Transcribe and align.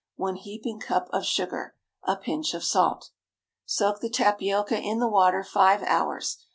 1 0.15 0.37
heaping 0.37 0.79
cup 0.79 1.09
of 1.13 1.23
sugar. 1.23 1.75
A 2.05 2.15
pinch 2.15 2.55
of 2.55 2.63
salt. 2.63 3.11
Soak 3.67 3.99
the 3.99 4.09
tapioca 4.09 4.79
in 4.79 4.97
the 4.97 5.07
water 5.07 5.43
five 5.43 5.83
hours. 5.83 6.43